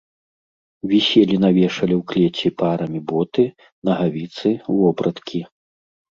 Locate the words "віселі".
0.93-1.35